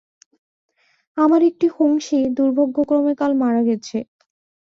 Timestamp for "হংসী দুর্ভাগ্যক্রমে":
1.77-3.13